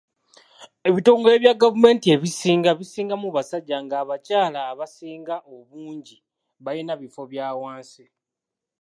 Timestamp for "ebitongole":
0.87-1.41